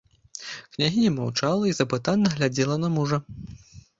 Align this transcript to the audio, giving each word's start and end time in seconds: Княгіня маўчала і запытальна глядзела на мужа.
Княгіня 0.75 1.11
маўчала 1.17 1.69
і 1.71 1.75
запытальна 1.79 2.31
глядзела 2.37 2.75
на 2.87 2.91
мужа. 2.97 3.21